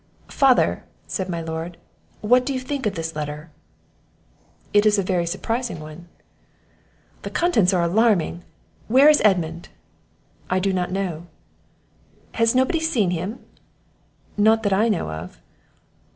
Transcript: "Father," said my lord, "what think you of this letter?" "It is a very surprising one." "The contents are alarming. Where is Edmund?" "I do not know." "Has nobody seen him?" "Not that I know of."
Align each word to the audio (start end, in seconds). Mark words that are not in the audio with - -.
"Father," 0.31 0.83
said 1.05 1.29
my 1.29 1.41
lord, 1.41 1.77
"what 2.21 2.47
think 2.47 2.85
you 2.85 2.89
of 2.89 2.95
this 2.95 3.15
letter?" 3.15 3.51
"It 4.73 4.87
is 4.87 4.97
a 4.97 5.03
very 5.03 5.27
surprising 5.27 5.79
one." 5.79 6.07
"The 7.21 7.29
contents 7.29 7.71
are 7.71 7.83
alarming. 7.83 8.43
Where 8.87 9.09
is 9.09 9.21
Edmund?" 9.23 9.69
"I 10.49 10.57
do 10.57 10.73
not 10.73 10.91
know." 10.91 11.27
"Has 12.31 12.55
nobody 12.55 12.79
seen 12.79 13.11
him?" 13.11 13.45
"Not 14.37 14.63
that 14.63 14.73
I 14.73 14.89
know 14.89 15.11
of." 15.11 15.39